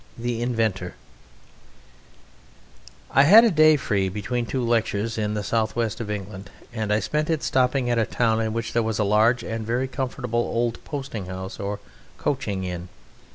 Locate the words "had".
3.21-3.43